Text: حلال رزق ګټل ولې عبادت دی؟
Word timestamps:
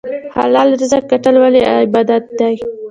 حلال 0.35 0.67
رزق 0.81 1.03
ګټل 1.11 1.35
ولې 1.39 1.61
عبادت 1.81 2.23
دی؟ 2.39 2.55